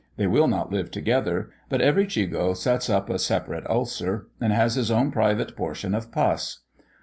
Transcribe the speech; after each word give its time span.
They 0.17 0.25
will 0.25 0.47
not 0.47 0.71
live 0.71 0.89
together, 0.89 1.51
but 1.69 1.79
every 1.79 2.07
chigoe 2.07 2.57
sets 2.57 2.89
up 2.89 3.07
a 3.07 3.19
separate 3.19 3.67
ulcer, 3.69 4.29
and 4.41 4.51
has 4.51 4.73
his 4.73 4.89
own 4.89 5.11
private 5.11 5.55
portion 5.55 5.93
of 5.93 6.11
pus. 6.11 6.61